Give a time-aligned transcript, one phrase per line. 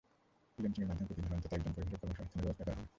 [0.53, 2.87] ফ্রিল্যান্সিংয়ের মাধ্যমে প্রতি ঘরে অন্তত একজন করে হলেও কর্মসংস্থানের ব্যবস্থা করা হবে।